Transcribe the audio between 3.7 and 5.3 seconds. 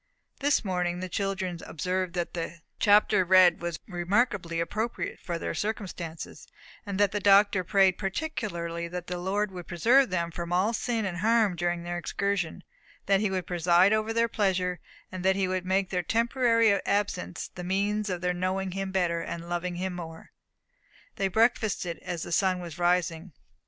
remarkably appropriate